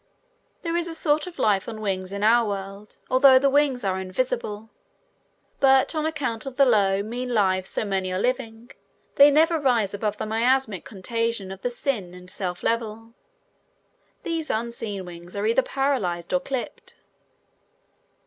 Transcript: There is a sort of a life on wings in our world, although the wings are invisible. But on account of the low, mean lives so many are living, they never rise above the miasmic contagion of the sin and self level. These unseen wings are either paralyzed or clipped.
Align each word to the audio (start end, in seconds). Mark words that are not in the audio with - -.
There 0.63 0.75
is 0.75 0.87
a 0.87 0.95
sort 0.95 1.27
of 1.27 1.37
a 1.37 1.41
life 1.43 1.69
on 1.69 1.79
wings 1.79 2.11
in 2.11 2.23
our 2.23 2.47
world, 2.49 2.97
although 3.07 3.37
the 3.37 3.51
wings 3.51 3.83
are 3.83 3.99
invisible. 3.99 4.71
But 5.59 5.93
on 5.93 6.07
account 6.07 6.47
of 6.47 6.55
the 6.55 6.65
low, 6.65 7.03
mean 7.03 7.31
lives 7.35 7.69
so 7.69 7.85
many 7.85 8.11
are 8.11 8.17
living, 8.17 8.71
they 9.17 9.29
never 9.29 9.59
rise 9.59 9.93
above 9.93 10.17
the 10.17 10.25
miasmic 10.25 10.85
contagion 10.85 11.51
of 11.51 11.61
the 11.61 11.69
sin 11.69 12.15
and 12.15 12.31
self 12.31 12.63
level. 12.63 13.13
These 14.23 14.49
unseen 14.49 15.05
wings 15.05 15.35
are 15.37 15.45
either 15.45 15.61
paralyzed 15.61 16.33
or 16.33 16.39
clipped. 16.39 16.95